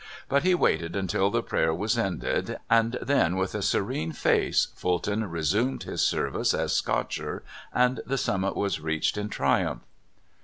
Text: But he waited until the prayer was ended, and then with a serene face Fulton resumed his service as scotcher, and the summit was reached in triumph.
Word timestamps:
But 0.27 0.41
he 0.41 0.55
waited 0.55 0.95
until 0.95 1.29
the 1.29 1.43
prayer 1.43 1.75
was 1.75 1.95
ended, 1.95 2.57
and 2.71 2.97
then 3.03 3.35
with 3.35 3.53
a 3.53 3.61
serene 3.61 4.13
face 4.13 4.69
Fulton 4.73 5.29
resumed 5.29 5.83
his 5.83 6.01
service 6.01 6.55
as 6.55 6.73
scotcher, 6.73 7.43
and 7.71 7.99
the 8.03 8.17
summit 8.17 8.55
was 8.55 8.79
reached 8.81 9.15
in 9.15 9.29
triumph. 9.29 9.83